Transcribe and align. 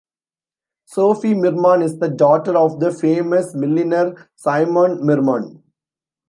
Sophie 0.85 1.35
Mirman 1.35 1.83
is 1.83 1.99
the 1.99 2.09
daughter 2.09 2.57
of 2.57 2.79
the 2.79 2.91
famous 2.91 3.53
milliner 3.53 4.15
Simone 4.35 4.97
Mirman. 5.03 5.61